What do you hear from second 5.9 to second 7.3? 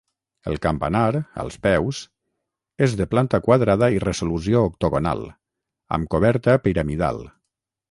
amb coberta piramidal.